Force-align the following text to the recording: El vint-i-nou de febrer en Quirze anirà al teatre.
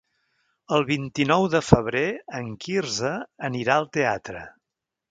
El 0.77 0.85
vint-i-nou 0.87 1.45
de 1.57 1.61
febrer 1.67 2.03
en 2.41 2.51
Quirze 2.65 3.13
anirà 3.51 3.79
al 3.79 3.91
teatre. 4.01 4.47